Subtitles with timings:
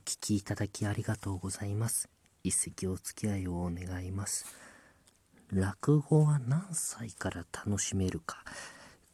[0.00, 2.08] 聞きいただきありがとうございます。
[2.42, 4.46] 一席お付き合いをお願います。
[5.52, 8.44] 落語は何歳から楽しめるか。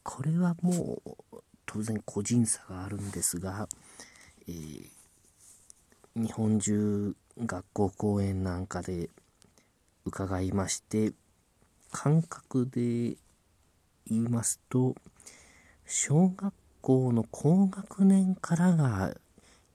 [0.03, 3.69] これはもう当然個人差があるんですが、
[4.49, 4.88] えー、
[6.14, 9.11] 日本中学校公演なんかで
[10.05, 11.13] 伺いまして
[11.91, 13.17] 感覚で
[14.07, 14.95] 言いますと
[15.85, 19.15] 小学校の高学年からが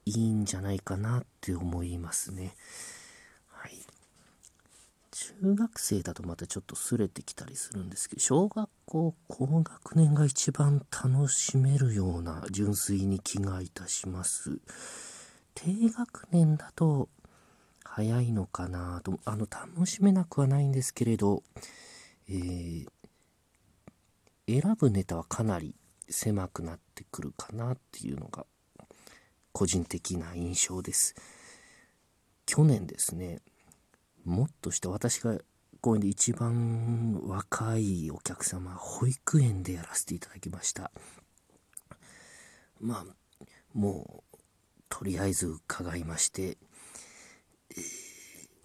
[0.05, 2.55] いいんじゃないかなって思いますね。
[3.49, 3.77] はい。
[5.11, 14.59] 中学生だとまたちょっとすれてきたりするんですけど、小学校高学年が一番楽しめるような純粋に気がいたします。
[15.53, 17.09] 低学年だと
[17.83, 21.43] 早いのかなと、あの、楽しめなくはないんですけれど、
[22.27, 22.87] えー、
[24.47, 25.75] 選ぶネタはかなり
[26.09, 28.45] 狭くなってくるかなっていうのが
[29.51, 31.15] 個人的な印象です。
[32.45, 33.39] 去年ですね、
[34.23, 35.37] もっとした私が
[35.81, 40.91] 公演で一番若いお客様、保育園でやらせていただきました。
[42.79, 44.37] まあ、もう、
[44.89, 46.57] とりあえず伺いまして、
[47.71, 47.77] えー、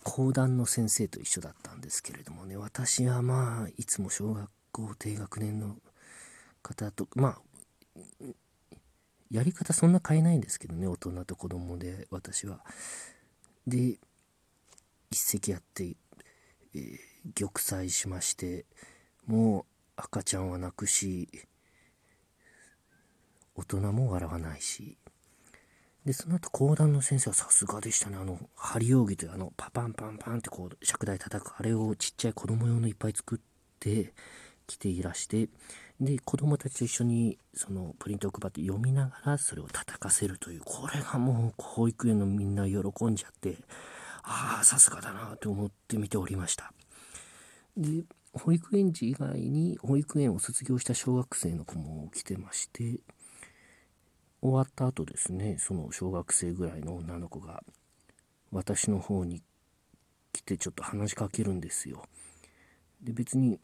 [0.03, 5.77] 講談の先生と一緒だったんですけれどもね、私はまあ、いつも小学校低学年の
[6.62, 7.41] 方と、まあ、
[9.31, 12.61] やり方そんな変えないんですけどね、大人と子供で、私は。
[13.67, 13.99] で、
[15.11, 15.97] 一席やって、
[16.75, 16.99] えー、
[17.35, 18.67] 玉砕しまして、
[19.27, 19.65] もう
[19.97, 21.29] 赤ちゃんは泣くし、
[23.55, 24.97] 大人も笑わないし、
[26.05, 28.17] で、その後講談の先生はさすがでしたね。
[28.17, 33.39] あの、針扇というあの、パパンパンパンってこう、尺台叩く、あれをちっちゃい子供用のいっぱい作っ
[33.81, 34.13] て
[34.67, 35.48] きていらして、
[36.00, 43.56] で、子供たちと一緒にそのプリントを配って読みながらそれを叩かせるという、これがもう保育園のみんな喜んじゃって、
[44.23, 46.73] ああ、さすがだなと思って見ておりました。
[47.77, 53.01] で、保育園児以外に保育園を卒業した小学生の子も来てまして、
[54.46, 57.62] 終わった後ですねその小学生ぐらいの女の子が
[58.52, 59.42] 私の方に
[60.33, 62.05] 来てちょっと話しかけるんですよ
[63.02, 63.58] で別に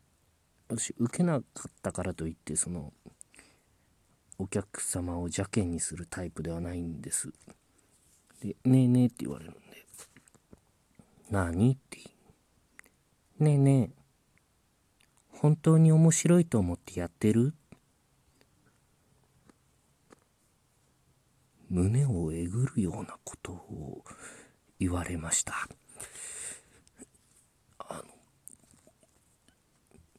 [0.75, 2.95] 私受けなかったからといってその
[4.39, 7.31] お客様を邪険にするタイプではないんです
[8.41, 9.61] で「ねえねえ」って言われるんで
[11.31, 11.99] 「何?」って
[13.39, 13.91] 「ねえねえ
[15.29, 17.53] 本当に面白いと思ってやってる?」
[21.69, 24.05] 胸をえぐるようなことを
[24.79, 25.55] 言われました。
[27.79, 28.05] あの、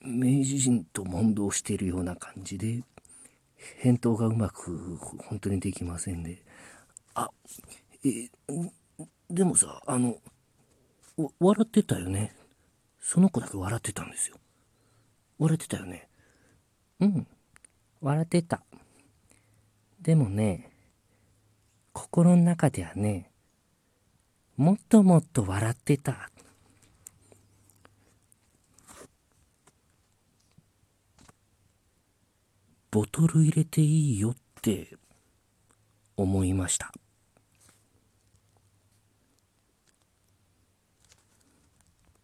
[0.04, 2.84] 明治人と問答しているような感じで、
[3.80, 4.98] 返答がうまく
[5.30, 6.44] 本当にできませんで、
[7.16, 7.30] あ、
[8.06, 8.30] え、
[9.30, 10.18] でもさ、あの、
[11.40, 12.36] 笑ってたよね。
[13.00, 14.38] その子だけ笑ってたんですよ。
[15.40, 16.08] 笑ってたよね。
[17.00, 17.28] うん、
[18.02, 18.64] 笑ってた。
[20.02, 20.70] でもね、
[21.94, 23.30] 心の中ではね、
[24.58, 26.30] もっともっと笑ってた。
[32.94, 34.96] ボトル入れていいよって
[36.16, 36.92] 思いました。